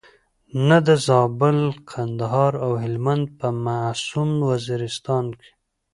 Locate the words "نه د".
0.67-0.89